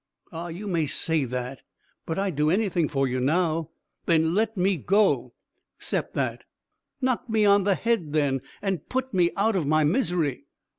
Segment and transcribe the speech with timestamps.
[0.31, 1.61] "Ah, you may say that,
[2.07, 3.69] but I'd do anything for you now."
[4.07, 5.35] "Then let me go."
[5.77, 6.43] "'Cept that."
[7.01, 10.45] "Knock me on the head, then, and put me out of my misery."